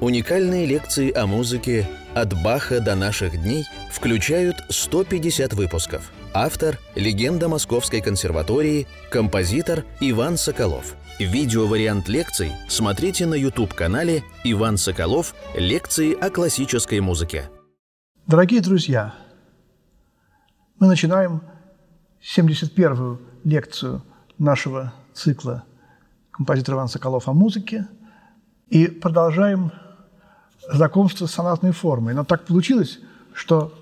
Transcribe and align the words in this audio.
Уникальные 0.00 0.64
лекции 0.64 1.12
о 1.12 1.26
музыке 1.26 1.84
«От 2.14 2.32
Баха 2.40 2.80
до 2.80 2.94
наших 2.94 3.32
дней» 3.42 3.64
включают 3.90 4.54
150 4.68 5.54
выпусков. 5.54 6.12
Автор– 6.32 6.78
легенда 6.94 7.48
Московской 7.48 8.00
консерватории, 8.00 8.86
композитор 9.10 9.84
Иван 9.98 10.36
Соколов. 10.36 10.94
Видеовариант 11.18 12.08
лекций 12.08 12.52
смотрите 12.68 13.26
на 13.26 13.34
YouTube-канале 13.34 14.22
«Иван 14.44 14.76
Соколов. 14.76 15.34
Лекции 15.56 16.14
о 16.14 16.30
классической 16.30 17.00
музыке». 17.00 17.50
Дорогие 18.28 18.60
друзья, 18.60 19.16
мы 20.78 20.86
начинаем 20.86 21.42
71-ю 22.22 23.20
лекцию 23.42 24.04
нашего 24.38 24.94
цикла 25.12 25.64
«Композитор 26.30 26.76
Иван 26.76 26.86
Соколов 26.86 27.26
о 27.26 27.32
музыке» 27.32 27.88
и 28.68 28.86
продолжаем 28.86 29.72
знакомство 30.72 31.26
с 31.26 31.32
сонатной 31.32 31.72
формой. 31.72 32.14
Но 32.14 32.24
так 32.24 32.44
получилось, 32.44 32.98
что 33.32 33.72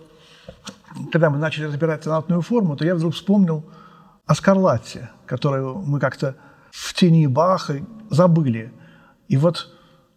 когда 1.12 1.30
мы 1.30 1.38
начали 1.38 1.64
разбирать 1.64 2.04
сонатную 2.04 2.42
форму, 2.42 2.76
то 2.76 2.84
я 2.84 2.94
вдруг 2.94 3.14
вспомнил 3.14 3.64
о 4.26 4.34
Скарлатте, 4.34 5.10
которую 5.26 5.78
мы 5.78 6.00
как-то 6.00 6.36
в 6.70 6.94
тени 6.94 7.26
Баха 7.26 7.80
забыли. 8.10 8.72
И 9.28 9.36
вот 9.36 9.68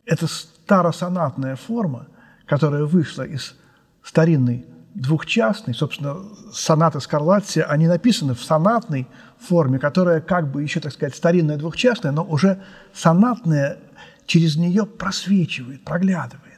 эта 0.06 0.28
старосонатная 0.28 1.56
форма, 1.56 2.08
которая 2.46 2.86
вышла 2.86 3.24
из 3.24 3.56
старинной 4.04 4.66
двухчастной, 4.96 5.74
собственно, 5.74 6.18
сонаты 6.52 7.00
Скарлатти, 7.00 7.60
они 7.60 7.88
написаны 7.88 8.34
в 8.34 8.42
сонатной 8.42 9.08
форме, 9.40 9.80
которая 9.80 10.22
как 10.22 10.52
бы 10.52 10.64
еще, 10.64 10.80
так 10.80 10.92
сказать, 10.92 11.16
старинная 11.16 11.58
двухчастная, 11.58 12.12
но 12.12 12.24
уже 12.24 12.62
сонатная 12.94 13.78
через 14.26 14.58
нее 14.58 14.86
просвечивает, 14.86 15.84
проглядывает. 15.84 16.49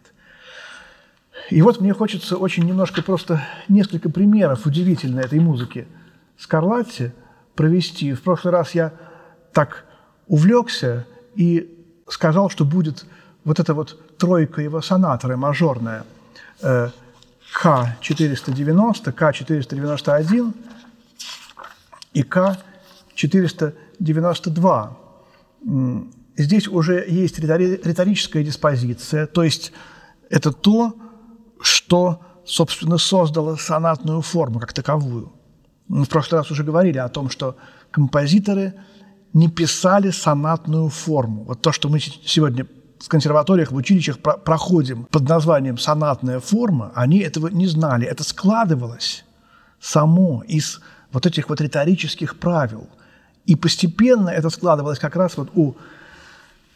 И 1.52 1.62
вот 1.62 1.80
мне 1.82 1.94
хочется 1.94 2.38
очень 2.38 2.64
немножко 2.64 3.03
просто 3.03 3.45
несколько 3.67 4.09
примеров 4.09 4.66
удивительной 4.66 5.25
этой 5.25 5.39
музыки 5.39 5.86
Скарлатти 6.38 7.12
провести. 7.56 8.14
В 8.14 8.22
прошлый 8.22 8.53
раз 8.53 8.73
я 8.73 8.94
так 9.52 9.84
увлекся 10.28 11.06
и 11.36 11.78
сказал, 12.08 12.50
что 12.50 12.64
будет 12.64 13.06
вот 13.44 13.59
эта 13.59 13.73
вот 13.73 14.00
тройка 14.17 14.62
его 14.62 14.81
сонатора 14.81 15.36
мажорная 15.36 16.06
э, 16.62 16.90
К-490, 17.53 19.12
К-491 19.12 20.53
и 22.14 22.23
К-492. 22.23 24.90
Здесь 26.38 26.70
уже 26.70 27.06
есть 27.09 27.40
риторическая 27.40 28.42
диспозиция, 28.42 29.28
то 29.28 29.44
есть 29.44 29.73
это 30.30 30.53
то, 30.53 30.95
что, 31.62 32.22
собственно, 32.45 32.98
создало 32.98 33.56
сонатную 33.56 34.22
форму 34.22 34.59
как 34.59 34.73
таковую. 34.73 35.31
Мы 35.88 36.06
в 36.06 36.09
прошлый 36.09 36.40
раз 36.40 36.52
уже 36.52 36.64
говорили 36.64 36.98
о 36.98 37.09
том, 37.09 37.30
что 37.30 37.56
композиторы 37.92 38.73
не 39.34 39.50
писали 39.50 40.12
сонатную 40.12 40.90
форму. 40.90 41.44
Вот 41.44 41.62
то, 41.62 41.72
что 41.72 41.90
мы 41.90 42.00
сегодня 42.00 42.66
в 43.00 43.08
консерваториях, 43.08 43.72
в 43.72 43.76
училищах 43.76 44.20
про 44.20 44.38
проходим 44.38 45.06
под 45.06 45.28
названием 45.28 45.78
сонатная 45.78 46.40
форма, 46.40 46.92
они 46.95 47.20
этого 47.20 47.48
не 47.48 47.68
знали. 47.68 48.06
Это 48.06 48.23
складывалось 48.23 49.25
само 49.80 50.44
из 50.48 50.81
вот 51.12 51.25
этих 51.25 51.50
вот 51.50 51.62
риторических 51.62 52.38
правил. 52.40 52.88
И 53.46 53.56
постепенно 53.56 54.30
это 54.30 54.50
складывалось 54.50 55.00
как 55.00 55.16
раз 55.16 55.36
вот 55.38 55.50
у 55.56 55.75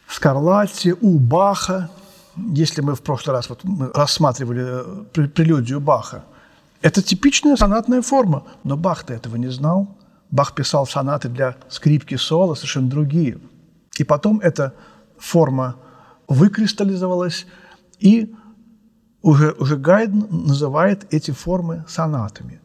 Скарлатти, 0.08 0.94
у 1.00 1.18
Баха, 1.18 1.90
если 2.36 2.80
мы 2.80 2.94
в 2.94 3.02
прошлый 3.02 3.34
раз 3.34 3.48
вот 3.48 3.64
мы 3.64 3.90
рассматривали 3.92 4.64
э, 4.64 5.28
прелюдию 5.28 5.80
Баха, 5.80 6.24
это 6.82 7.02
типичная 7.02 7.56
сонатная 7.56 8.02
форма, 8.02 8.44
но 8.64 8.76
Бах-то 8.76 9.14
этого 9.14 9.36
не 9.36 9.48
знал. 9.48 9.96
Бах 10.30 10.54
писал 10.54 10.86
сонаты 10.86 11.28
для 11.28 11.56
скрипки 11.68 12.16
соло, 12.16 12.54
совершенно 12.54 12.88
другие. 12.88 13.38
И 13.96 14.04
потом 14.04 14.40
эта 14.40 14.74
форма 15.18 15.76
выкристаллизовалась, 16.28 17.46
и 17.98 18.34
уже, 19.22 19.52
уже 19.52 19.76
Гайден 19.76 20.26
называет 20.30 21.06
эти 21.12 21.30
формы 21.30 21.84
сонатами. 21.88 22.60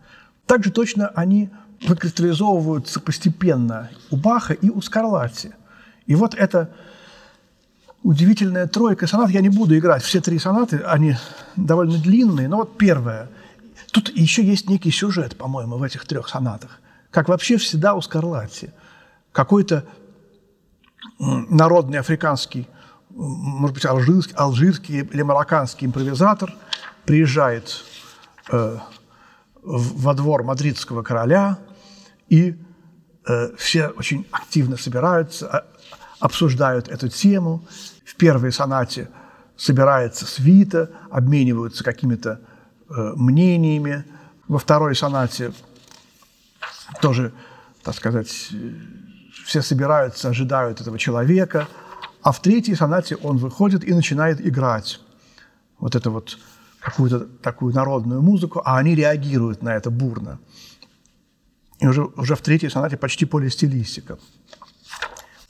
Также 0.46 0.72
точно 0.72 1.08
они 1.08 1.50
выкристаллизовываются 1.88 3.00
постепенно 3.00 3.90
у 4.10 4.18
Баха 4.18 4.54
и 4.54 4.70
у 4.70 4.82
Скарлатти. 4.82 5.54
И 6.06 6.16
вот 6.16 6.36
это 6.36 6.70
удивительная 8.04 8.68
тройка 8.68 9.08
сонат. 9.08 9.30
Я 9.30 9.42
не 9.42 9.50
буду 9.50 9.78
играть 9.78 10.04
все 10.04 10.22
три 10.22 10.40
сонаты, 10.40 10.78
они 10.80 11.16
довольно 11.56 11.98
длинные, 11.98 12.48
но 12.48 12.58
вот 12.58 12.78
первая. 12.78 13.30
Тут 13.92 14.10
еще 14.10 14.44
есть 14.44 14.70
некий 14.70 14.92
сюжет, 14.92 15.38
по-моему, 15.38 15.78
в 15.78 15.84
этих 15.84 16.06
трех 16.06 16.28
сонатах. 16.28 16.80
Как 17.10 17.28
вообще 17.28 17.58
всегда 17.58 17.94
у 17.94 18.02
Скарлатти. 18.02 18.72
Какой-то 19.32 19.86
народный 21.20 22.00
африканский, 22.00 22.68
может 23.10 23.76
быть, 23.76 23.86
алжирский, 23.86 24.34
алжирский 24.36 25.00
или 25.02 25.22
марокканский 25.22 25.88
импровизатор 25.88 26.54
приезжает 27.06 27.84
э, 28.52 28.78
во 29.62 30.14
двор 30.14 30.44
мадридского 30.44 31.04
короля, 31.04 31.60
и 32.30 32.56
э, 33.28 33.56
все 33.58 33.88
очень 33.90 34.26
активно 34.32 34.78
собираются, 34.78 35.48
а, 35.50 35.66
обсуждают 36.22 36.88
эту 36.88 37.10
тему. 37.10 37.66
В 38.06 38.16
первой 38.16 38.54
сонате 38.54 39.10
собирается 39.58 40.26
свита, 40.26 40.92
обмениваются 41.10 41.84
какими-то 41.84 42.40
э, 42.90 43.14
мнениями. 43.16 44.06
Во 44.48 44.60
второй 44.60 44.96
сонате 44.96 45.52
тоже, 47.02 47.34
так 47.84 47.96
сказать, 47.96 48.52
все 49.46 49.62
собираются, 49.62 50.30
ожидают 50.30 50.80
этого 50.80 50.98
человека. 50.98 51.68
А 52.22 52.32
в 52.32 52.42
третьей 52.42 52.76
сонате 52.76 53.16
он 53.16 53.38
выходит 53.38 53.84
и 53.84 53.94
начинает 53.94 54.40
играть 54.46 55.02
вот 55.80 55.96
эту 55.96 56.12
вот 56.12 56.38
какую-то 56.80 57.22
такую 57.42 57.74
народную 57.74 58.22
музыку, 58.22 58.62
а 58.64 58.78
они 58.78 58.96
реагируют 58.96 59.64
на 59.64 59.76
это 59.76 59.90
бурно. 59.90 60.40
И 61.80 61.88
уже, 61.88 62.04
уже 62.04 62.36
в 62.36 62.42
третьей 62.42 62.70
сонате 62.70 62.98
почти 62.98 63.26
полистилистика. 63.26 64.20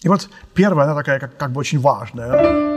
И 0.04 0.10
вот 0.10 0.30
первая, 0.56 0.88
она 0.88 0.96
такая 0.96 1.20
как, 1.20 1.38
как 1.38 1.52
бы 1.52 1.60
очень 1.60 1.80
важная. 1.80 2.72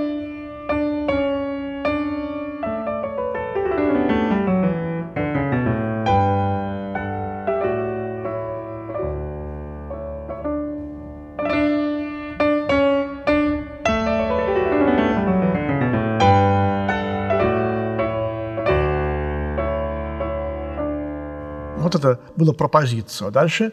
Вот 21.78 21.94
это 21.94 22.20
было 22.36 22.52
пропозиция. 22.52 23.30
Дальше 23.30 23.72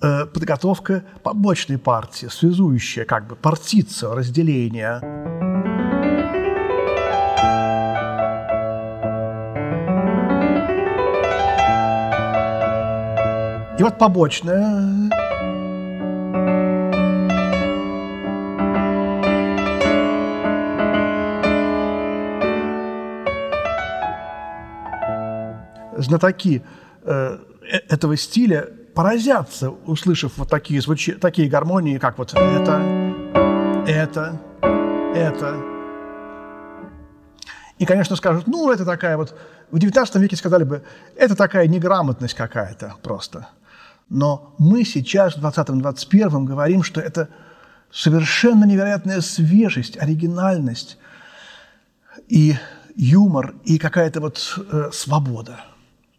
подготовка 0.00 1.04
побочной 1.22 1.78
партии, 1.78 2.26
связующая 2.26 3.04
как 3.04 3.26
бы 3.26 3.36
партиция, 3.36 4.14
разделение. 4.14 5.00
И 13.78 13.82
вот 13.82 13.98
побочная 13.98 15.10
знатоки 25.96 26.62
э, 27.02 27.38
э 27.62 27.78
этого 27.88 28.16
стиля 28.16 28.68
поразятся, 28.94 29.70
услышав 29.70 30.32
вот 30.36 30.48
такие, 30.48 30.80
звучи, 30.80 31.12
такие 31.12 31.48
гармонии, 31.48 31.98
как 31.98 32.18
вот 32.18 32.32
это, 32.32 32.80
это, 33.86 34.40
это. 35.14 35.56
И, 37.78 37.86
конечно, 37.86 38.16
скажут, 38.16 38.46
ну, 38.46 38.70
это 38.70 38.84
такая 38.84 39.16
вот... 39.16 39.36
В 39.70 39.76
XIX 39.76 40.20
веке 40.20 40.36
сказали 40.36 40.62
бы, 40.62 40.84
это 41.16 41.34
такая 41.34 41.66
неграмотность 41.66 42.34
какая-то 42.34 42.94
просто. 43.02 43.48
Но 44.08 44.54
мы 44.58 44.84
сейчас, 44.84 45.36
в 45.36 45.44
20-21 45.44 46.44
говорим, 46.44 46.84
что 46.84 47.00
это 47.00 47.28
совершенно 47.90 48.64
невероятная 48.64 49.20
свежесть, 49.20 49.96
оригинальность 50.00 50.98
и 52.28 52.56
юмор, 52.94 53.54
и 53.64 53.78
какая-то 53.78 54.20
вот 54.20 54.58
э, 54.70 54.90
свобода– 54.92 55.60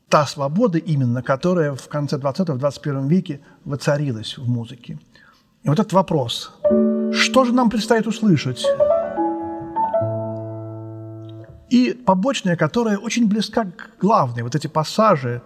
та 0.10 0.26
свобода 0.26 0.78
именно, 0.78 1.22
которая 1.22 1.74
в 1.74 1.88
конце 1.88 2.18
20-21 2.18 3.08
веке 3.08 3.42
воцарилась 3.64 4.38
в 4.38 4.48
музыке. 4.48 5.00
И 5.64 5.70
вот 5.70 5.80
этот 5.80 5.94
вопрос, 5.94 6.52
что 7.12 7.46
же 7.46 7.54
нам 7.54 7.70
предстоит 7.70 8.08
услышать? 8.08 8.66
и 11.70 11.94
побочная, 11.94 12.56
которая 12.56 12.98
очень 12.98 13.28
близка 13.28 13.66
к 13.66 13.98
главной. 14.00 14.44
Вот 14.44 14.56
эти 14.56 14.68
пассажи, 14.68 15.42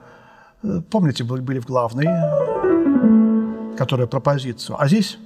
э, 0.63 0.81
помните, 0.89 1.23
были 1.23 1.59
в 1.59 1.65
главной, 1.65 2.06
которая 3.77 4.07
про 4.07 4.19
позицию. 4.19 4.75
А 4.79 4.88
здесь 4.88 5.17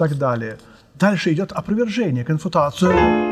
так 0.00 0.16
далее. 0.16 0.56
Дальше 0.94 1.30
идет 1.32 1.52
опровержение, 1.52 2.24
конфутация. 2.24 3.29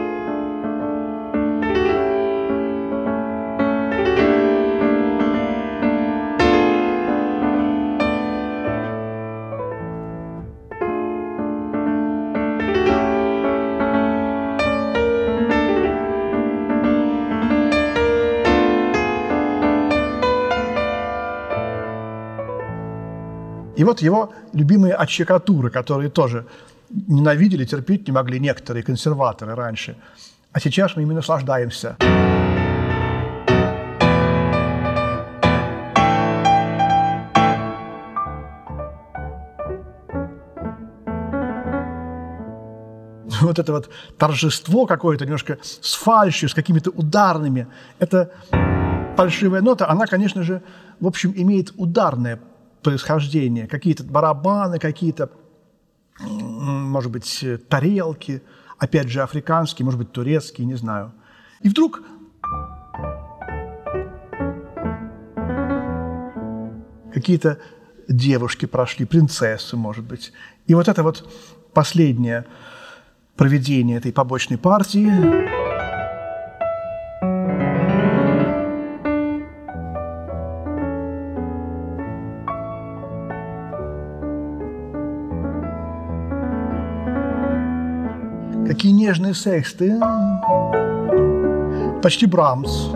Вот 23.89 24.03
его 24.03 24.33
любимые 24.53 24.95
отчекатуры, 24.95 25.71
которые 25.71 26.11
тоже 26.11 26.45
ненавидели, 26.91 27.65
терпеть 27.65 28.07
не 28.07 28.13
могли 28.13 28.39
некоторые 28.39 28.83
консерваторы 28.83 29.55
раньше. 29.55 29.97
А 30.53 30.61
сейчас 30.61 30.97
мы 30.97 31.03
ими 31.03 31.15
наслаждаемся. 31.15 31.97
вот 43.41 43.59
это 43.59 43.73
вот 43.73 43.89
торжество 44.19 44.85
какое-то, 44.85 45.25
немножко 45.25 45.59
с 45.63 45.95
фальшью, 45.95 46.49
с 46.51 46.55
какими-то 46.55 46.91
ударными. 46.91 47.67
Это 47.99 48.31
фальшивая 49.17 49.63
нота, 49.63 49.89
она, 49.89 50.07
конечно 50.07 50.43
же, 50.43 50.61
в 51.01 51.07
общем, 51.07 51.33
имеет 51.35 51.73
ударное 51.77 52.39
происхождения, 52.83 53.67
какие-то 53.67 54.05
барабаны, 54.05 54.79
какие-то, 54.79 55.31
может 56.21 57.11
быть, 57.11 57.45
тарелки, 57.69 58.43
опять 58.79 59.09
же, 59.09 59.23
африканские, 59.23 59.85
может 59.85 59.99
быть, 59.99 60.13
турецкие, 60.13 60.67
не 60.67 60.75
знаю. 60.75 61.13
И 61.61 61.69
вдруг 61.69 62.03
какие-то 67.13 67.59
девушки 68.09 68.67
прошли, 68.67 69.05
принцессы, 69.05 69.77
может 69.77 70.05
быть. 70.05 70.33
И 70.67 70.75
вот 70.75 70.89
это 70.89 71.03
вот 71.03 71.29
последнее 71.73 72.47
проведение 73.37 73.99
этой 73.99 74.13
побочной 74.13 74.59
партии 74.59 75.58
Какие 89.09 89.23
нежные 89.23 89.35
сексты. 89.35 89.99
Почти 92.03 92.27
Брамс. 92.27 92.89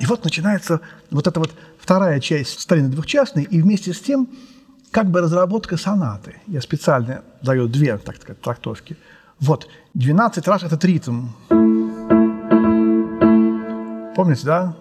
И 0.00 0.06
вот 0.06 0.22
начинается 0.22 0.80
вот 1.10 1.26
эта 1.26 1.40
вот 1.40 1.50
вторая 1.76 2.20
часть 2.20 2.60
старинной 2.60 2.90
двухчастной, 2.90 3.42
и 3.42 3.60
вместе 3.60 3.92
с 3.92 4.00
тем 4.00 4.28
как 4.92 5.10
бы 5.10 5.22
разработка 5.22 5.76
сонаты. 5.76 6.36
Я 6.46 6.60
специально 6.60 7.22
даю 7.42 7.66
две, 7.66 7.98
так 7.98 8.14
сказать, 8.14 8.40
трактовки. 8.40 8.96
Вот, 9.40 9.66
12 9.94 10.46
раз 10.46 10.62
этот 10.62 10.84
ритм. 10.84 11.30
Помните, 14.14 14.46
да? 14.46 14.76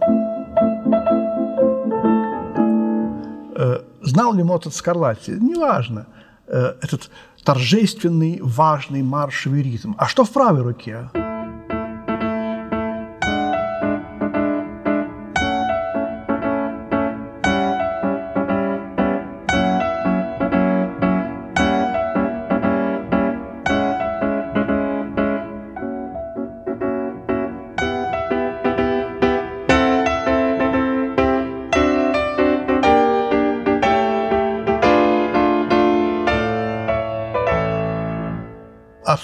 Знал 4.04 4.34
ли 4.34 4.44
Моцарт 4.44 4.76
Скарлатти? 4.76 5.32
Неважно. 5.32 6.06
Э, 6.48 6.76
этот 6.82 7.10
торжественный, 7.44 8.40
важный 8.42 9.02
маршевый 9.02 9.64
ритм. 9.64 9.94
А 9.98 10.08
что 10.08 10.24
в 10.26 10.32
правой 10.32 10.62
руке? 10.62 11.10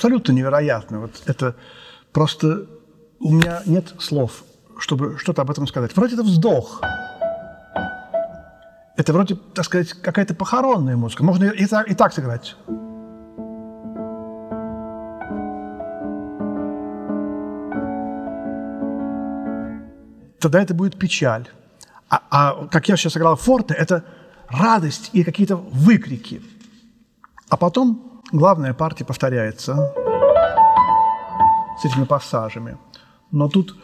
Абсолютно 0.09 0.31
невероятно. 0.31 0.99
Вот 1.01 1.21
это 1.27 1.55
просто 2.11 2.65
у 3.19 3.31
меня 3.31 3.61
нет 3.65 3.93
слов, 3.99 4.43
чтобы 4.79 5.17
что-то 5.19 5.41
об 5.41 5.51
этом 5.51 5.67
сказать. 5.67 5.95
Вроде 5.95 6.15
это 6.15 6.23
вздох. 6.23 6.81
Это 8.97 9.13
вроде, 9.13 9.35
так 9.53 9.65
сказать, 9.65 9.93
какая-то 9.93 10.33
похоронная 10.33 10.97
музыка. 10.97 11.23
Можно 11.23 11.45
и 11.45 11.65
так, 11.65 11.89
и 11.89 11.95
так 11.95 12.13
сыграть. 12.13 12.55
Тогда 20.39 20.61
это 20.61 20.73
будет 20.73 20.97
печаль. 20.97 21.47
А, 22.09 22.21
а 22.31 22.67
как 22.67 22.89
я 22.89 22.97
сейчас 22.97 23.13
сыграл 23.13 23.35
форте, 23.35 23.73
это 23.73 24.03
радость 24.49 25.11
и 25.13 25.23
какие-то 25.23 25.55
выкрики. 25.55 26.41
А 27.49 27.57
потом 27.57 28.21
главная 28.31 28.73
партия 28.73 29.05
повторяется 29.05 29.93
с 31.81 31.85
этими 31.85 32.05
пассажами. 32.05 32.77
Но 33.31 33.49
тут 33.49 33.75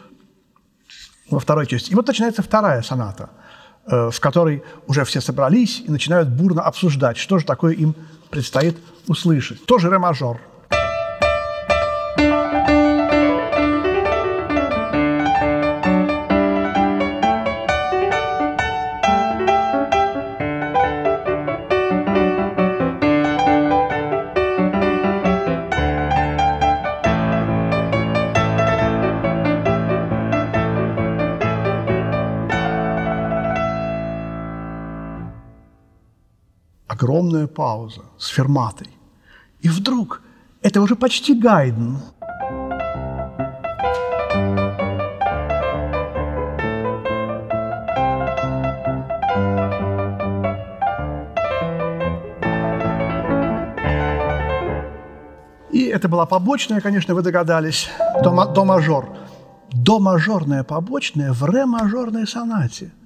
во 1.30 1.38
второй 1.38 1.66
части. 1.66 1.90
И 1.90 1.94
вот 1.94 2.06
начинается 2.06 2.42
вторая 2.42 2.82
соната, 2.82 3.30
э, 3.86 4.10
в 4.10 4.20
которой 4.20 4.62
уже 4.86 5.04
все 5.04 5.20
собрались 5.20 5.82
и 5.86 5.90
начинают 5.90 6.28
бурно 6.28 6.62
обсуждать, 6.62 7.16
что 7.16 7.38
же 7.38 7.44
такое 7.44 7.74
им 7.74 7.94
предстоит 8.30 8.76
услышать. 9.06 9.64
Тоже 9.66 9.90
ре-мажор– 9.90 10.40
огромная 36.86 37.46
пауза 37.46 38.02
с 38.18 38.28
ферматой. 38.28 38.88
И 39.60 39.68
вдруг 39.68 40.22
это 40.62 40.80
уже 40.80 40.96
почти 40.96 41.34
Гайден. 41.34 41.98
И 55.72 55.84
это 55.84 56.08
была 56.08 56.26
побочная, 56.26 56.80
конечно, 56.80 57.14
вы 57.14 57.22
догадались, 57.22 57.88
до, 58.22 58.30
до 58.46 58.64
мажор. 58.64 59.08
До 59.72 59.98
мажорная 59.98 60.64
побочная 60.64 61.32
в 61.32 61.44
ре 61.44 61.66
мажорной 61.66 62.26
сонате– 62.26 62.92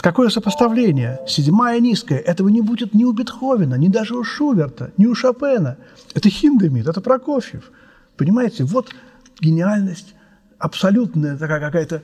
Какое 0.00 0.28
сопоставление? 0.28 1.20
Седьмая 1.26 1.80
низкая. 1.80 2.18
Этого 2.18 2.48
не 2.48 2.60
будет 2.60 2.94
ни 2.94 3.04
у 3.04 3.12
Бетховена, 3.12 3.76
ни 3.76 3.88
даже 3.88 4.16
у 4.16 4.24
Шуберта, 4.24 4.92
ни 4.96 5.06
у 5.06 5.14
Шопена. 5.14 5.76
Это 6.14 6.28
Хиндемит, 6.28 6.86
это 6.86 7.00
Прокофьев. 7.00 7.70
Понимаете, 8.16 8.64
вот 8.64 8.94
гениальность, 9.40 10.14
абсолютная 10.58 11.36
такая 11.36 11.60
какая-то 11.60 12.02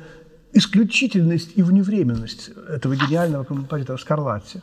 исключительность 0.53 1.53
и 1.55 1.63
вневременность 1.63 2.51
этого 2.69 2.97
гениального 2.97 3.45
композитора 3.45 3.97
Скарлатти. 3.97 4.61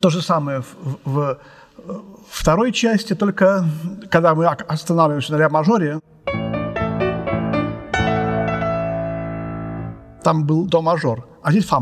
То 0.00 0.10
же 0.10 0.22
самое 0.22 0.62
в, 0.62 0.98
в, 1.04 1.38
второй 2.30 2.72
части, 2.72 3.14
только 3.14 3.64
когда 4.10 4.34
мы 4.34 4.46
останавливаемся 4.46 5.32
на 5.32 5.38
ля-мажоре, 5.38 6.00
там 10.22 10.46
был 10.46 10.66
до 10.66 10.80
мажор, 10.80 11.28
а 11.42 11.50
здесь 11.50 11.66
фа 11.66 11.80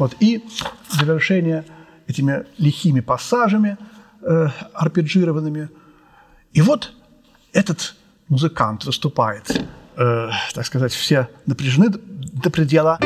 Вот, 0.00 0.16
и 0.18 0.42
завершение 0.88 1.66
этими 2.06 2.46
лихими 2.56 3.00
пассажами 3.00 3.76
э, 4.22 4.48
арпеджированными. 4.72 5.68
И 6.54 6.62
вот 6.62 6.94
этот 7.52 7.94
музыкант 8.26 8.86
выступает, 8.86 9.62
э, 9.98 10.30
так 10.54 10.64
сказать, 10.64 10.94
все 10.94 11.28
напряжены 11.44 11.90
до 11.90 12.48
предела. 12.48 12.98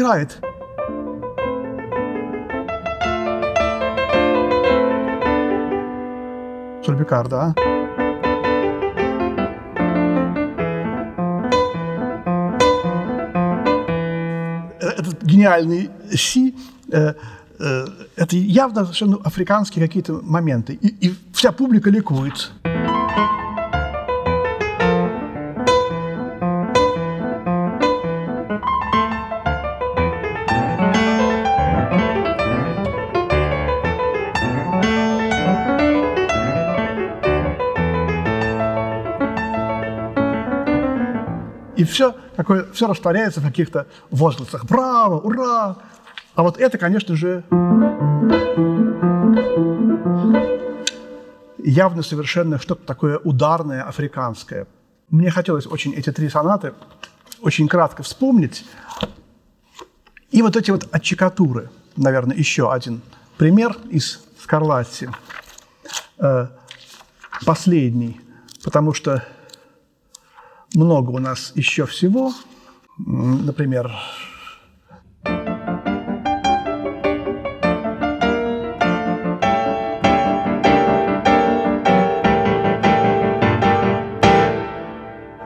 Играет. 0.00 0.38
Сульбикар, 6.84 7.28
да? 7.28 7.54
Этот 14.80 15.22
гениальный 15.22 15.90
Си, 16.12 16.54
э, 16.90 17.14
э, 17.58 17.86
это 18.16 18.36
явно 18.36 18.82
совершенно 18.84 19.18
африканские 19.22 19.86
какие-то 19.86 20.20
моменты. 20.22 20.74
И, 20.74 21.08
и 21.08 21.14
вся 21.32 21.52
публика 21.52 21.90
ликует. 21.90 22.50
Такое, 42.50 42.72
все 42.72 42.88
растворяется 42.88 43.40
в 43.40 43.44
каких-то 43.44 43.86
возгласах. 44.10 44.64
Браво, 44.64 45.20
ура! 45.20 45.76
А 46.34 46.42
вот 46.42 46.58
это, 46.58 46.78
конечно 46.78 47.14
же, 47.14 47.44
явно 51.58 52.02
совершенно 52.02 52.58
что-то 52.58 52.84
такое 52.84 53.18
ударное, 53.18 53.84
африканское. 53.84 54.66
Мне 55.10 55.30
хотелось 55.30 55.66
очень 55.66 55.94
эти 55.94 56.10
три 56.10 56.28
сонаты 56.28 56.72
очень 57.40 57.68
кратко 57.68 58.02
вспомнить. 58.02 58.64
И 60.30 60.42
вот 60.42 60.56
эти 60.56 60.70
вот 60.70 60.88
отчекатуры, 60.90 61.70
наверное, 61.96 62.36
еще 62.36 62.72
один 62.72 63.00
пример 63.38 63.76
из 63.90 64.20
Скарлатти. 64.42 65.08
Э, 66.18 66.48
последний, 67.46 68.20
потому 68.64 68.92
что 68.92 69.24
много 70.74 71.10
у 71.10 71.18
нас 71.18 71.52
еще 71.54 71.86
всего. 71.86 72.32
Например, 72.98 73.90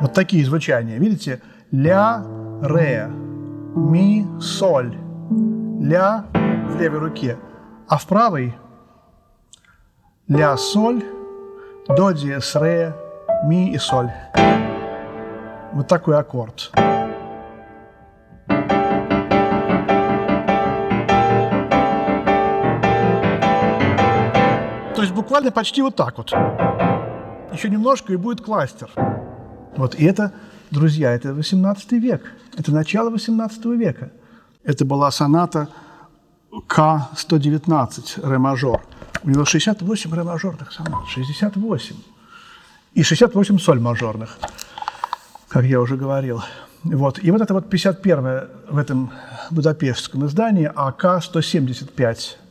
вот 0.00 0.12
такие 0.12 0.44
звучания. 0.44 0.98
Видите? 0.98 1.40
Ля, 1.72 2.24
ре, 2.62 3.08
ми, 3.08 4.26
соль. 4.40 4.96
Ля 5.80 6.26
в 6.32 6.80
левой 6.80 6.98
руке, 6.98 7.36
а 7.88 7.98
в 7.98 8.06
правой 8.06 8.54
ля, 10.28 10.56
соль, 10.56 11.02
до, 11.88 12.12
диез, 12.12 12.56
ре, 12.56 12.94
ми 13.44 13.72
и 13.74 13.78
соль. 13.78 14.10
Вот 15.74 15.88
такой 15.88 16.16
аккорд. 16.16 16.70
То 24.94 25.02
есть 25.02 25.12
буквально 25.12 25.50
почти 25.50 25.82
вот 25.82 25.96
так 25.96 26.16
вот. 26.16 26.32
Еще 27.52 27.68
немножко 27.68 28.12
и 28.12 28.16
будет 28.16 28.40
кластер. 28.40 28.88
Вот 29.76 29.96
и 29.96 30.04
это, 30.04 30.32
друзья, 30.70 31.10
это 31.10 31.34
18 31.34 31.92
век. 31.92 32.22
Это 32.56 32.70
начало 32.70 33.10
18 33.10 33.64
века. 33.64 34.12
Это 34.62 34.84
была 34.84 35.10
соната 35.10 35.68
К-119 36.68 38.28
ре 38.30 38.38
мажор. 38.38 38.80
У 39.24 39.30
него 39.30 39.44
68 39.44 40.14
ре 40.14 40.22
мажорных 40.22 40.70
сонат, 40.70 41.08
68. 41.08 41.96
И 42.92 43.02
68 43.02 43.58
соль 43.58 43.80
мажорных 43.80 44.38
как 45.54 45.64
я 45.66 45.80
уже 45.80 45.96
говорил. 45.96 46.42
Вот. 46.82 47.20
И 47.22 47.30
вот 47.30 47.40
это 47.40 47.54
вот 47.54 47.70
51 47.70 48.48
в 48.70 48.76
этом 48.76 49.12
будапештском 49.52 50.26
издании 50.26 50.68
АК-175. 50.74 52.43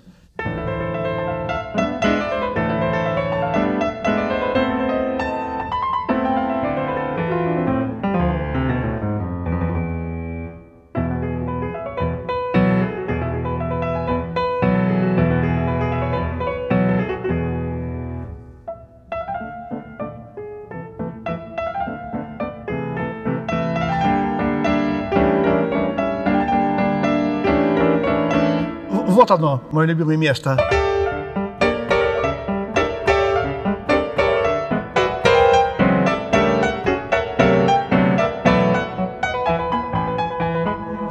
Мое 29.83 29.93
любимое 29.93 30.17
место. 30.17 30.57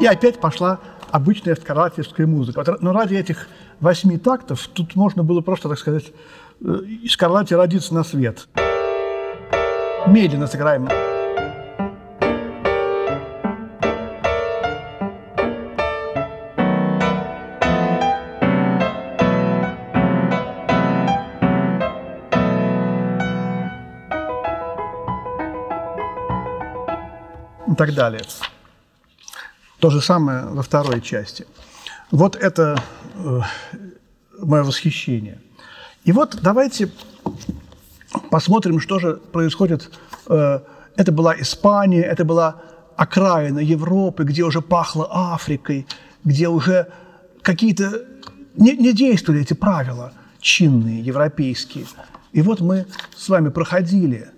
И 0.01 0.07
опять 0.07 0.41
пошла 0.41 0.81
обычная 1.11 1.55
скарлатьевская 1.55 2.27
музыка. 2.27 2.65
Но 2.81 2.93
ради 2.93 3.15
этих 3.15 3.49
восьми 3.81 4.19
тактов 4.19 4.67
тут 4.73 4.97
можно 4.97 5.23
было 5.23 5.43
просто, 5.43 5.69
так 5.69 5.79
сказать, 5.79 6.13
из 6.61 7.13
Скарлатти 7.13 7.55
родиться 7.55 7.95
на 7.95 8.03
свет. 8.03 8.49
Медленно 10.07 10.49
сыграем. 10.49 10.89
и 10.89 11.12
так 27.87 27.95
далее. 27.95 28.23
То 29.81 29.91
же 29.91 30.01
самое 30.01 30.45
во 30.45 30.63
второй 30.63 31.01
части. 31.01 31.47
Вот 32.13 32.37
это 32.37 32.81
э, 33.17 33.41
мое 34.39 34.63
восхищение. 34.63 35.41
И 36.05 36.13
вот 36.13 36.39
давайте 36.41 36.91
посмотрим, 38.31 38.79
что 38.79 39.01
же 39.01 39.15
происходит. 39.33 39.91
Э, 40.29 40.61
это 40.95 41.11
была 41.11 41.35
Испания, 41.41 42.03
это 42.03 42.25
была 42.25 42.63
окраина 42.97 43.59
Европы, 43.59 44.23
где 44.23 44.45
уже 44.45 44.61
пахло 44.61 45.09
Африкой, 45.35 45.89
где 46.23 46.47
уже 46.47 46.87
какие-то 47.43 48.05
не, 48.55 48.77
не 48.77 48.93
действовали 48.93 49.43
эти 49.43 49.55
правила 49.55 50.13
чинные, 50.39 51.01
европейские. 51.01 51.87
И 52.33 52.43
вот 52.43 52.61
мы 52.61 52.87
с 53.17 53.29
вами 53.29 53.49
проходили 53.49 54.29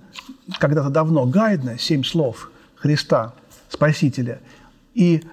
когда-то 0.59 0.89
давно 0.89 1.27
гайдно 1.27 1.79
«Семь 1.79 2.05
слов», 2.05 2.49
Христа, 2.85 3.33
Спасителя. 3.71 4.41
И 4.93 5.25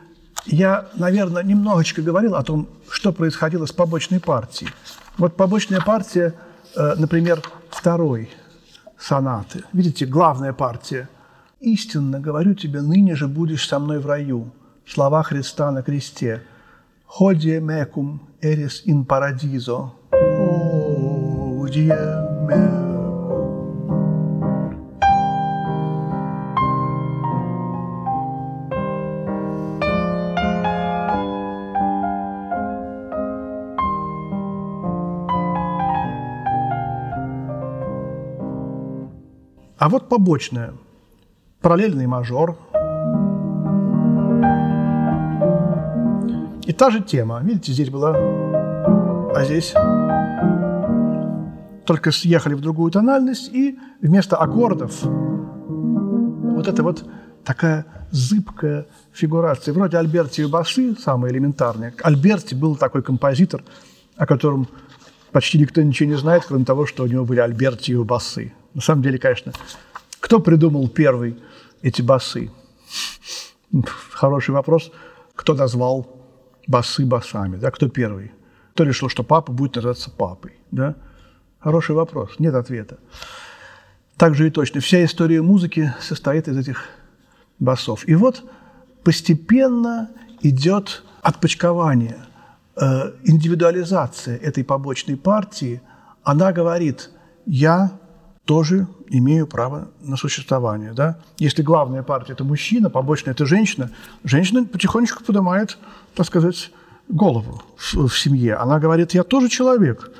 я, 0.46 0.88
наверное, 0.96 1.44
немножечко 1.44 2.02
говорил 2.02 2.36
о 2.36 2.44
том, 2.44 2.70
что 2.90 3.12
происходило 3.12 3.66
с 3.66 3.74
побочной 3.74 4.22
партией. 4.22 4.72
Вот 5.18 5.36
побочная 5.36 5.82
партия, 5.82 6.34
э, 6.78 6.96
например, 6.96 7.42
второй 7.70 8.30
сонаты. 8.98 9.66
Видите, 9.74 10.06
главная 10.06 10.54
партия. 10.54 11.10
«Истинно 11.60 12.22
говорю 12.22 12.54
тебе, 12.54 12.80
ныне 12.82 13.16
же 13.16 13.28
будешь 13.28 13.68
со 13.68 13.80
мной 13.80 14.00
в 14.00 14.06
раю. 14.08 14.54
слова 14.88 15.22
Христа 15.22 15.72
на 15.72 15.84
кресте. 15.84 16.44
«Hodie 17.20 17.60
mecum 17.60 18.20
eris 18.42 18.86
in 18.86 19.06
paradiso». 19.06 19.92
«Hodie 21.60 21.92
mecum». 22.48 22.81
А 39.82 39.90
вот 39.90 40.10
побочное. 40.10 40.76
Параллельный 41.60 42.06
мажор. 42.06 42.56
И 46.68 46.72
та 46.72 46.92
же 46.92 47.02
тема. 47.02 47.42
Видите, 47.42 47.72
здесь 47.72 47.90
была, 47.90 48.16
а 48.16 49.44
здесь 49.44 49.74
только 51.88 52.12
съехали 52.12 52.54
в 52.54 52.62
другую 52.62 52.92
тональность, 52.92 53.52
и 53.52 53.80
вместо 54.02 54.38
аккордов 54.38 55.02
вот 55.02 56.68
это 56.68 56.84
вот 56.84 57.04
такая 57.44 57.88
зыбкая 58.12 58.86
фигурация. 59.12 59.74
Вроде 59.74 59.98
Альберти 59.98 60.42
и 60.42 60.46
басы, 60.46 60.96
самые 60.96 61.34
элементарные. 61.34 61.96
Альберти 62.04 62.54
был 62.54 62.76
такой 62.76 63.02
композитор, 63.02 63.64
о 64.16 64.28
котором 64.28 64.68
почти 65.32 65.58
никто 65.58 65.82
ничего 65.82 66.08
не 66.08 66.18
знает, 66.18 66.46
кроме 66.48 66.66
того, 66.66 66.86
что 66.86 67.02
у 67.02 67.08
него 67.08 67.26
были 67.26 67.40
Альберти 67.40 67.94
и 67.94 67.96
басы. 67.96 68.54
На 68.74 68.82
самом 68.82 69.02
деле, 69.02 69.18
конечно, 69.18 69.52
кто 70.20 70.40
придумал 70.40 70.88
первый 70.88 71.38
эти 71.82 72.02
басы? 72.02 72.52
Хороший 74.12 74.52
вопрос. 74.52 74.92
Кто 75.36 75.54
назвал 75.54 76.08
басы 76.68 77.06
басами? 77.06 77.58
Да? 77.58 77.72
Кто 77.72 77.90
первый? 77.90 78.32
Кто 78.74 78.84
решил, 78.84 79.10
что 79.10 79.24
папа 79.24 79.52
будет 79.52 79.76
называться 79.76 80.12
папой? 80.12 80.54
Да? 80.72 80.96
Хороший 81.60 81.96
вопрос. 81.96 82.40
Нет 82.40 82.56
ответа. 82.56 82.98
Так 84.18 84.36
же 84.36 84.48
и 84.48 84.52
точно. 84.52 84.82
Вся 84.82 85.04
история 85.04 85.42
музыки 85.42 85.94
состоит 86.00 86.48
из 86.48 86.58
этих 86.58 86.86
басов. 87.60 88.08
И 88.08 88.16
вот 88.16 88.44
постепенно 89.04 90.12
идет 90.42 91.04
отпочкование, 91.22 92.18
э, 92.76 93.12
индивидуализация 93.24 94.38
этой 94.38 94.64
побочной 94.64 95.18
партии. 95.18 95.82
Она 96.24 96.52
говорит, 96.52 97.10
я 97.46 98.00
тоже 98.46 98.88
имею 99.08 99.48
право 99.48 99.90
на 100.02 100.18
существование. 100.18 100.94
Да? 100.94 101.20
Если 101.38 101.62
главная 101.62 102.04
партия– 102.04 102.34
это 102.34 102.44
мужчина, 102.44 102.90
побочная– 102.90 103.34
это 103.36 103.46
женщина, 103.46 103.92
женщина 104.24 104.66
потихонечку 104.66 105.24
поднимает, 105.24 105.78
так 106.16 106.26
сказать, 106.26 106.72
голову 107.08 107.62
в, 107.78 108.08
в 108.08 108.18
семье. 108.18 108.56
Она 108.56 108.80
говорит, 108.80 109.14
я 109.14 109.24
тоже 109.24 109.50
человек. 109.50 110.12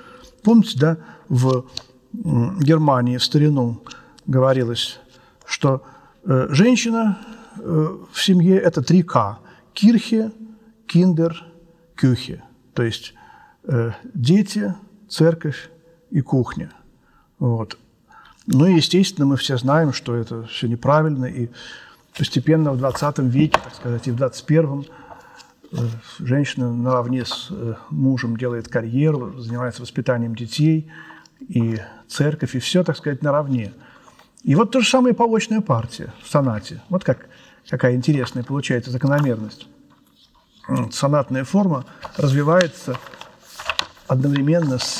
Помните, 0.44 0.80
да, 0.80 0.98
в 1.30 1.66
Германии 2.14 3.18
в 3.18 3.24
старину 3.24 3.82
говорилось, 4.28 5.00
что 5.46 5.84
э, 6.24 6.48
женщина 6.50 7.18
э, 7.58 7.98
в 8.12 8.22
семье– 8.22 8.58
это 8.60 8.82
три 8.82 9.04
«К»– 9.04 9.40
кирхе, 9.74 10.32
киндер, 10.88 11.44
кюхе. 11.96 12.44
То 12.74 12.84
есть 12.84 13.14
э, 13.64 13.92
дети, 14.14 14.76
церковь 15.10 15.70
и 16.10 16.22
кухня. 16.22 16.72
Вот. 17.40 17.78
Ну 18.48 18.66
и, 18.66 18.76
естественно, 18.76 19.26
мы 19.28 19.38
все 19.38 19.58
знаем, 19.58 19.94
что 19.94 20.16
это 20.16 20.44
все 20.48 20.68
неправильно, 20.68 21.26
и 21.26 21.50
постепенно 22.18 22.72
в 22.72 22.78
20 22.78 23.20
веке, 23.20 23.60
так 23.64 23.76
сказать, 23.76 24.08
и 24.08 24.12
в 24.12 24.16
21 24.16 24.86
э, 25.72 25.78
женщина 26.20 26.72
наравне 26.72 27.26
с 27.26 27.48
э, 27.52 27.76
мужем 27.90 28.36
делает 28.38 28.68
карьеру, 28.68 29.40
занимается 29.40 29.82
воспитанием 29.82 30.36
детей, 30.36 30.92
и 31.48 31.80
церковь, 32.08 32.56
и 32.56 32.60
все, 32.60 32.84
так 32.84 32.98
сказать, 32.98 33.22
наравне. 33.22 33.74
И 34.44 34.56
вот 34.56 34.72
то 34.72 34.82
же 34.82 34.90
самое 34.90 35.14
побочная 35.14 35.62
партия 35.62 36.14
в 36.24 36.30
сонате. 36.30 36.82
Вот 36.90 37.04
как, 37.04 37.28
какая 37.70 37.96
интересная 37.96 38.44
получается 38.44 38.92
закономерность. 38.92 39.68
Сонатная 40.92 41.44
форма 41.44 41.86
развивается 42.18 42.98
одновременно 44.08 44.78
с 44.78 45.00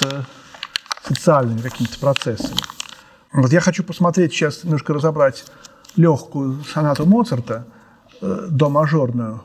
социальными 1.04 1.62
какими-то 1.62 2.00
процессами. 2.00 2.60
Вот 3.34 3.52
я 3.54 3.62
хочу 3.62 3.84
посмотреть 3.84 4.34
сейчас, 4.34 4.64
немножко 4.64 4.94
разобрать 4.94 5.46
легкую 5.96 6.64
сонату 6.64 7.06
Моцарта, 7.06 7.66
э, 8.22 8.48
до 8.50 8.70
мажорную, 8.70 9.42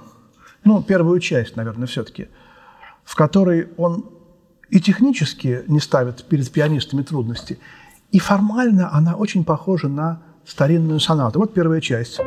ну, 0.65 0.83
первую 0.83 1.21
часть, 1.21 1.57
наверное, 1.57 1.87
все-таки, 1.87 2.29
в 3.05 3.15
которой 3.15 3.69
он 3.77 4.05
и 4.69 4.81
технически 4.81 5.63
не 5.69 5.79
ставит 5.79 6.25
перед 6.25 6.51
пианистами 6.51 7.03
трудности, 7.03 7.59
и 8.11 8.19
формально 8.19 8.93
она 8.93 9.15
очень 9.15 9.45
похожа 9.45 9.89
на 9.89 10.23
старинную 10.45 10.99
сонату. 10.99 11.39
Вот 11.39 11.55
первая 11.55 11.81
часть. 11.81 12.21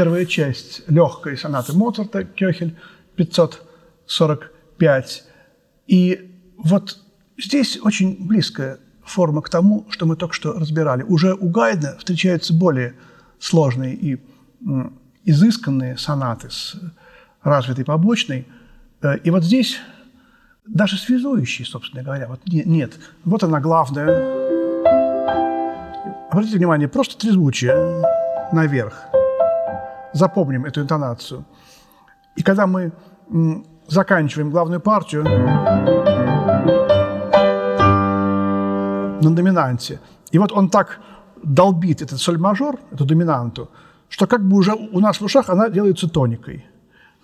Первая 0.00 0.24
часть 0.24 0.88
легкой 0.88 1.36
сонаты 1.36 1.74
Моцарта, 1.74 2.24
Кёхель, 2.24 2.74
545. 3.16 5.24
И 5.88 6.38
вот 6.56 6.96
здесь 7.36 7.78
очень 7.82 8.26
близкая 8.26 8.78
форма 9.04 9.42
к 9.42 9.50
тому, 9.50 9.86
что 9.90 10.06
мы 10.06 10.16
только 10.16 10.32
что 10.32 10.54
разбирали. 10.54 11.02
Уже 11.02 11.34
у 11.34 11.50
Гайдна 11.50 11.98
встречаются 11.98 12.54
более 12.54 12.94
сложные 13.38 13.94
и 13.94 14.18
изысканные 15.26 15.98
сонаты 15.98 16.48
с 16.48 16.76
развитый 17.42 17.84
побочный. 17.84 18.48
Э, 19.02 19.18
и 19.18 19.28
вот 19.28 19.44
здесь 19.44 19.76
даже 20.66 20.96
связующий, 20.96 21.66
собственно 21.66 22.02
говоря, 22.02 22.26
вот 22.26 22.40
нет. 22.46 22.98
Вот 23.26 23.42
она 23.42 23.60
главная. 23.60 24.08
Обратите 26.30 26.56
внимание, 26.56 26.88
просто 26.88 27.18
трезвучие 27.18 28.02
наверх. 28.50 29.10
Запомним 30.12 30.64
эту 30.64 30.80
интонацию. 30.80 31.44
И 32.36 32.42
когда 32.42 32.66
мы 32.66 32.92
заканчиваем 33.88 34.50
главную 34.50 34.80
партию 34.80 35.24
на 39.22 39.30
доминанте, 39.30 40.00
и 40.32 40.38
вот 40.38 40.52
он 40.52 40.68
так 40.68 41.00
долбит 41.42 42.02
этот 42.02 42.18
соль-мажор, 42.20 42.78
эту 42.92 43.04
доминанту, 43.04 43.68
что 44.08 44.26
как 44.26 44.42
бы 44.42 44.56
уже 44.56 44.74
у 44.74 45.00
нас 45.00 45.20
в 45.20 45.24
ушах 45.24 45.48
она 45.50 45.68
делается 45.68 46.08
тоникой. 46.08 46.66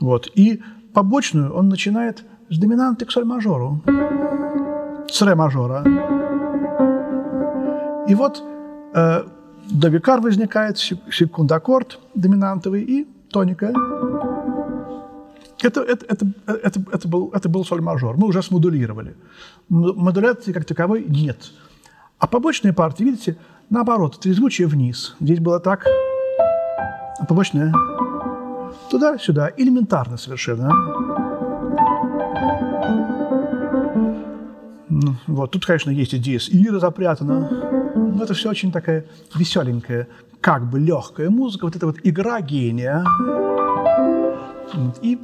Вот. 0.01 0.29
И 0.35 0.63
побочную 0.95 1.53
он 1.53 1.69
начинает 1.69 2.25
с 2.49 2.59
доминанты 2.59 3.05
к 3.05 3.11
соль-мажору, 3.11 3.83
с 5.09 5.23
ре-мажора. 5.23 5.85
И 8.09 8.15
вот 8.15 8.43
э, 8.95 9.25
до 9.71 9.91
возникает 10.21 10.79
секунд-аккорд 10.79 11.99
доминантовый 12.15 12.83
и 12.83 13.07
тоника. 13.31 13.73
Это, 15.63 15.81
это, 15.83 16.07
это, 16.07 16.27
это, 16.47 16.81
это, 16.93 17.09
был, 17.09 17.31
это 17.33 17.49
был 17.49 17.65
соль-мажор. 17.65 18.17
Мы 18.17 18.27
уже 18.27 18.43
смодулировали. 18.43 19.17
Модуляции 19.69 20.53
как 20.53 20.65
таковой 20.65 21.05
нет. 21.09 21.51
А 22.19 22.27
побочные 22.27 22.73
партии, 22.73 23.05
видите, 23.05 23.37
наоборот, 23.71 24.21
трезвучие 24.21 24.69
вниз. 24.69 25.17
Здесь 25.21 25.41
было 25.41 25.61
так, 25.61 25.87
а 27.19 27.25
побочные 27.27 27.73
туда-сюда. 28.91 29.51
Элементарно 29.57 30.17
совершенно. 30.17 31.36
Вот. 34.89 35.51
Тут, 35.51 35.67
конечно, 35.67 35.91
есть 35.91 36.15
и 36.15 36.19
диез 36.19 36.49
ира 36.51 36.79
запрятана. 36.79 37.93
Но 37.95 38.23
это 38.23 38.35
все 38.35 38.51
очень 38.51 38.73
такая 38.73 39.07
веселенькая, 39.35 40.09
как 40.41 40.69
бы 40.69 40.79
легкая 40.79 41.31
музыка. 41.31 41.65
Вот 41.65 41.77
это 41.77 41.87
вот 41.87 41.97
игра 42.05 42.41
гения. 42.41 43.05
И 45.03 45.19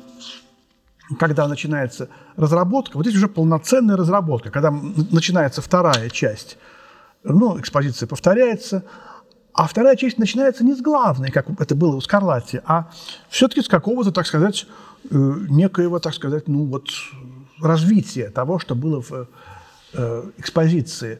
когда 1.19 1.47
начинается 1.49 2.09
разработка, 2.37 2.97
вот 2.97 3.07
здесь 3.07 3.17
уже 3.17 3.29
полноценная 3.29 3.97
разработка, 3.97 4.51
когда 4.51 4.71
начинается 4.71 5.61
вторая 5.61 6.09
часть, 6.11 6.59
ну, 7.23 7.59
экспозиция 7.59 8.07
повторяется, 8.07 8.85
а 9.55 9.67
вторая 9.67 9.97
часть 9.97 10.19
начинается 10.19 10.65
не 10.65 10.75
с 10.75 10.81
главной, 10.81 11.31
как 11.31 11.49
это 11.61 11.75
было 11.75 11.97
у 11.97 12.01
Скарлатти, 12.01 12.61
а 12.65 12.91
все-таки 13.29 13.61
с 13.61 13.69
какого-то, 13.69 14.11
так 14.11 14.27
сказать, 14.27 14.67
э, 15.11 15.15
некоего, 15.51 15.99
так 15.99 16.15
сказать, 16.15 16.49
ну 16.49 16.65
вот 16.65 16.89
развития 17.61 18.31
того, 18.31 18.59
что 18.59 18.75
было 18.75 19.03
в 19.03 19.29
э, 19.95 20.31
экспозиции. 20.39 21.19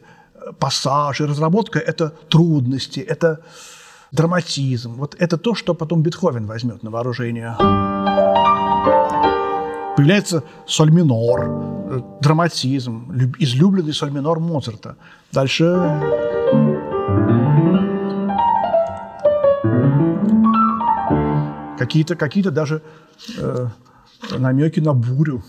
Пассажи, 0.59 1.25
разработка– 1.25 1.79
это 1.87 2.13
трудности, 2.29 2.99
это 2.99 3.39
драматизм. 4.11 4.93
Вот 4.95 5.15
это 5.19 5.37
то, 5.37 5.55
что 5.55 5.73
потом 5.73 6.03
Бетховен 6.03 6.45
возьмет 6.45 6.83
на 6.83 6.91
вооружение. 6.91 7.55
Появляется 9.95 10.43
соль 10.65 10.91
минор, 10.91 11.41
э, 11.41 12.01
драматизм, 12.21 13.11
излюбленный 13.39 13.93
соль 13.93 14.11
минор 14.11 14.39
Моцарта. 14.39 14.95
Дальше 15.31 15.63
какие-то 21.77 22.15
какие 22.15 22.43
даже 22.43 22.81
э, 23.37 23.67
намеки 24.37 24.79
на 24.79 24.93
бурю. 24.93 25.43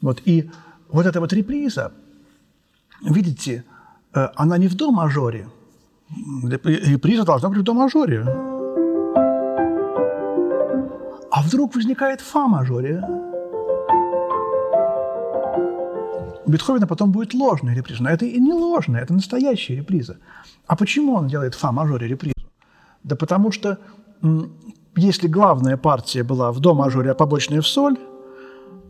Вот. 0.00 0.22
И 0.24 0.50
вот 0.88 1.06
эта 1.06 1.20
вот 1.20 1.32
реприза, 1.32 1.92
видите, 3.02 3.64
э, 4.14 4.28
она 4.36 4.58
не 4.58 4.68
в 4.68 4.74
до-мажоре. 4.74 5.48
Реприза 6.44 7.24
должна 7.24 7.48
быть 7.48 7.58
в 7.58 7.62
до-мажоре. 7.62 8.24
А 11.30 11.42
вдруг 11.42 11.74
возникает 11.74 12.20
фа-мажоре. 12.20 13.02
У 16.46 16.50
Бетховена 16.50 16.86
потом 16.86 17.12
будет 17.12 17.34
ложная 17.34 17.74
реприза. 17.74 18.02
Но 18.02 18.10
это 18.10 18.24
и 18.24 18.40
не 18.40 18.52
ложная, 18.52 19.02
это 19.02 19.12
настоящая 19.12 19.76
реприза. 19.76 20.16
А 20.66 20.76
почему 20.76 21.14
он 21.14 21.28
делает 21.28 21.54
фа-мажоре 21.54 22.08
репризу? 22.08 22.34
Да 23.04 23.16
потому 23.16 23.52
что 23.52 23.78
если 24.96 25.28
главная 25.28 25.76
партия 25.76 26.22
была 26.22 26.50
в 26.50 26.60
до-мажоре, 26.60 27.10
а 27.10 27.14
побочная 27.14 27.60
в 27.60 27.66
соль, 27.66 27.98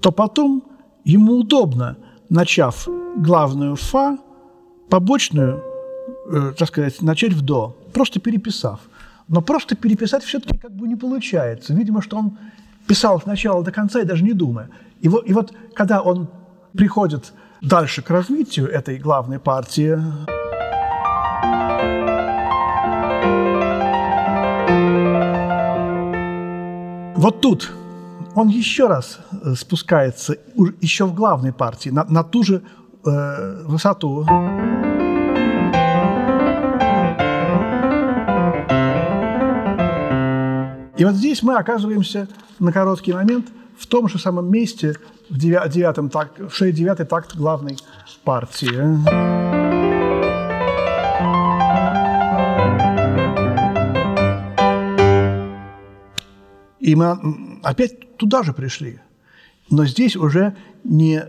то 0.00 0.12
потом 0.12 0.62
ему 1.04 1.38
удобно, 1.38 1.96
начав 2.30 2.88
главную 3.16 3.76
фа, 3.76 4.18
побочную, 4.90 5.62
э, 6.30 6.52
так 6.56 6.68
сказать, 6.68 7.02
начать 7.02 7.32
в 7.32 7.42
до, 7.42 7.76
просто 7.92 8.20
переписав. 8.20 8.80
Но 9.28 9.42
просто 9.42 9.76
переписать 9.76 10.24
все-таки 10.24 10.56
как 10.56 10.72
бы 10.72 10.88
не 10.88 10.96
получается. 10.96 11.74
Видимо, 11.74 12.02
что 12.02 12.16
он 12.16 12.38
писал 12.86 13.20
с 13.20 13.26
начала 13.26 13.62
до 13.62 13.72
конца 13.72 14.00
и 14.00 14.04
даже 14.04 14.24
не 14.24 14.32
думая. 14.32 14.70
И 15.00 15.08
вот, 15.08 15.28
и 15.28 15.32
вот 15.32 15.52
когда 15.74 16.00
он 16.00 16.28
приходит 16.72 17.32
дальше 17.60 18.02
к 18.02 18.10
развитию 18.10 18.68
этой 18.68 18.98
главной 18.98 19.38
партии, 19.38 19.98
Вот 27.18 27.40
тут 27.40 27.72
он 28.38 28.48
еще 28.48 28.86
раз 28.86 29.18
э, 29.32 29.54
спускается, 29.54 30.36
еще 30.80 31.06
в 31.06 31.14
главной 31.14 31.52
партии, 31.52 31.90
на, 31.90 32.04
на 32.04 32.22
ту 32.22 32.44
же 32.44 32.62
э, 33.04 33.62
высоту. 33.64 34.24
И 40.96 41.04
вот 41.04 41.14
здесь 41.14 41.42
мы 41.42 41.56
оказываемся 41.56 42.28
на 42.60 42.72
короткий 42.72 43.12
момент 43.12 43.48
в 43.76 43.86
том 43.88 44.08
же 44.08 44.20
самом 44.20 44.50
месте, 44.50 44.94
в 45.28 45.36
девятом 45.36 46.08
такт, 46.08 46.38
в 46.38 46.50
шесть 46.54 46.76
девятый 46.76 47.06
такт 47.06 47.34
главной 47.34 47.76
партии. 48.22 48.98
И 56.78 56.94
мы 56.94 57.47
опять 57.62 58.16
туда 58.16 58.42
же 58.42 58.52
пришли. 58.52 59.00
Но 59.70 59.84
здесь 59.86 60.16
уже 60.16 60.56
не... 60.84 61.22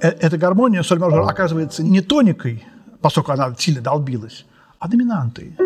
Э, 0.00 0.08
эта 0.08 0.36
гармония 0.36 0.82
соль 0.82 0.98
мажор 0.98 1.20
оказывается 1.20 1.82
не 1.82 2.00
тоникой, 2.00 2.64
поскольку 3.00 3.32
она 3.32 3.54
сильно 3.56 3.80
долбилась, 3.80 4.46
а 4.78 4.88
доминантой. 4.88 5.56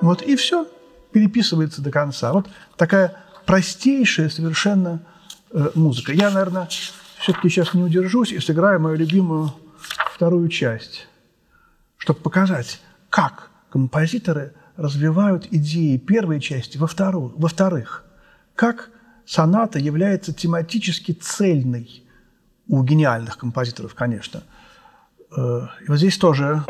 Вот 0.00 0.22
и 0.22 0.34
все 0.36 0.66
переписывается 1.12 1.80
до 1.80 1.90
конца. 1.90 2.32
Вот 2.32 2.48
такая 2.76 3.16
простейшая 3.46 4.28
совершенно 4.28 5.02
э, 5.52 5.70
музыка. 5.74 6.12
Я, 6.12 6.30
наверное, 6.30 6.68
все-таки 7.18 7.48
сейчас 7.48 7.74
не 7.74 7.82
удержусь 7.82 8.32
и 8.32 8.40
сыграю 8.40 8.80
мою 8.80 8.96
любимую 8.96 9.52
вторую 10.12 10.48
часть, 10.48 11.06
чтобы 11.96 12.20
показать, 12.20 12.80
как 13.10 13.50
композиторы 13.70 14.54
развивают 14.82 15.46
идеи 15.52 15.96
первой 15.96 16.40
части 16.40 16.76
во 16.76 16.88
вторую, 16.88 17.32
во-вторых, 17.36 18.04
как 18.56 18.90
соната 19.24 19.78
является 19.78 20.34
тематически 20.34 21.12
цельной 21.12 22.02
у 22.66 22.82
гениальных 22.82 23.38
композиторов, 23.38 23.94
конечно. 23.94 24.42
Э, 25.36 25.68
и 25.84 25.88
вот 25.88 25.98
здесь 25.98 26.18
тоже 26.18 26.64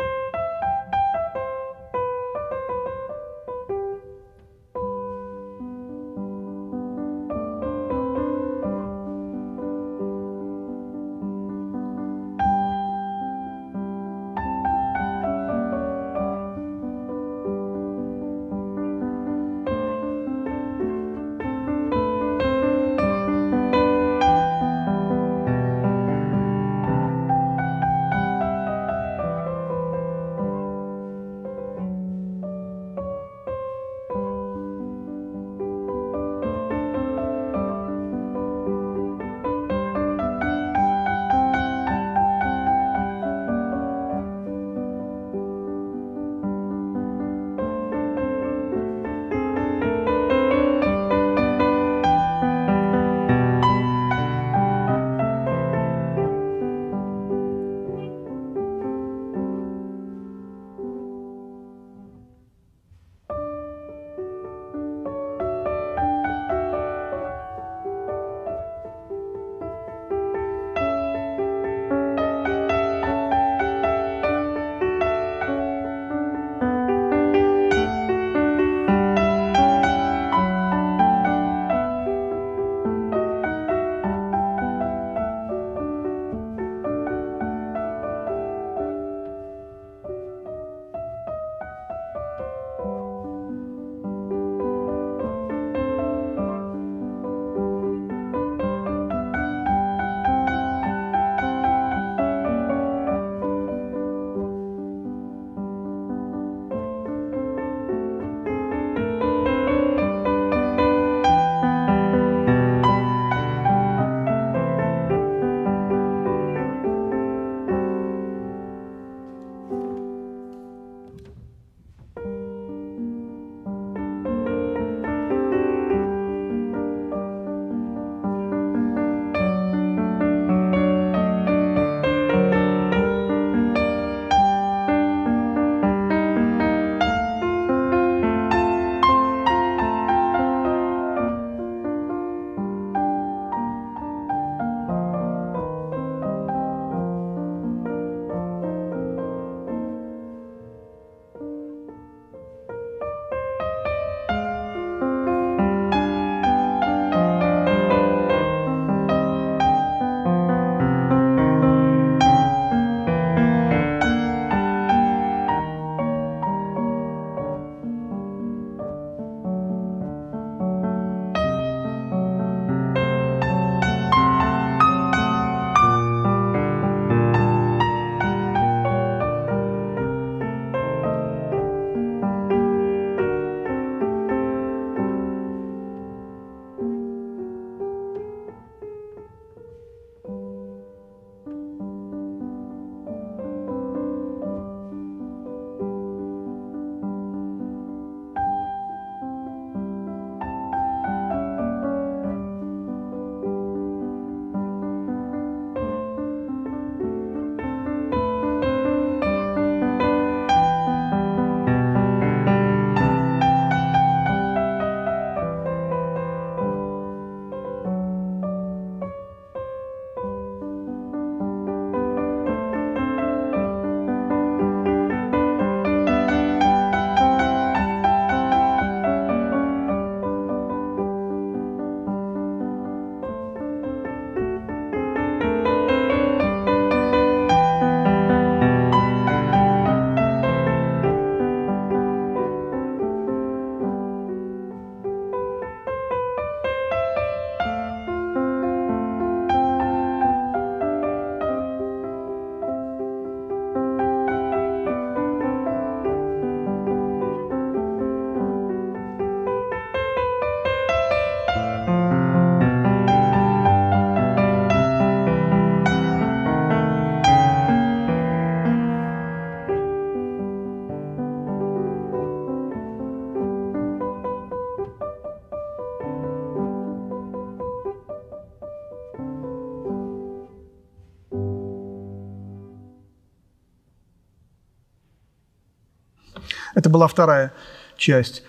была 286.93 287.07
вторая 287.07 287.51
часть 287.97 288.43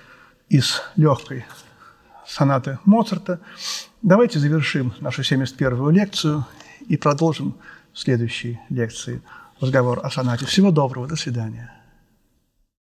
из 0.48 0.82
легкой 0.96 1.44
сонаты 2.26 2.78
Моцарта. 2.84 3.40
Давайте 4.02 4.38
завершим 4.38 4.92
нашу 5.00 5.22
71-ю 5.22 5.90
лекцию 5.90 6.44
и 6.86 6.96
продолжим 6.96 7.56
в 7.92 7.98
следующей 7.98 8.60
лекции 8.68 9.22
разговор 9.60 10.00
о 10.04 10.10
сонате. 10.10 10.44
Всего 10.44 10.70
доброго, 10.70 11.08
до 11.08 11.16
свидания. 11.16 11.72